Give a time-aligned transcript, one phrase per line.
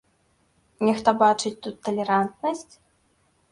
[0.89, 2.67] Нехта бачыць тут талерантнасць?